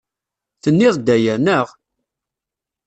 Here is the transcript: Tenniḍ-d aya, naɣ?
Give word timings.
Tenniḍ-d 0.63 1.07
aya, 1.15 1.35
naɣ? 1.37 1.67